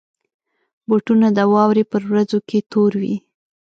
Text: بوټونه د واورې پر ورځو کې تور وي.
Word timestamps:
بوټونه 0.87 1.27
د 1.37 1.39
واورې 1.53 1.83
پر 1.91 2.01
ورځو 2.09 2.39
کې 2.49 2.59
تور 2.71 2.91
وي. 3.01 3.15